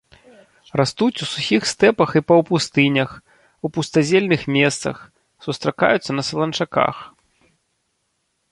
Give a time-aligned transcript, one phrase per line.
[0.79, 3.09] Растуць у сухіх стэпах і паўпустынях,
[3.67, 4.95] у пустазельных месцах,
[5.47, 6.95] сустракаюцца на саланчаках.